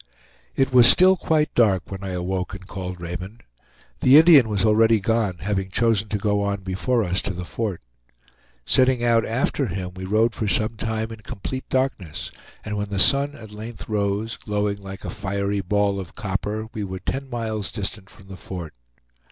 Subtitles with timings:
[0.55, 3.43] It was still quite dark when I awoke and called Raymond.
[3.99, 7.83] The Indian was already gone, having chosen to go on before us to the Fort.
[8.65, 12.31] Setting out after him, we rode for some time in complete darkness,
[12.65, 16.83] and when the sun at length rose, glowing like a fiery ball of copper, we
[16.83, 18.73] were ten miles distant from the Fort.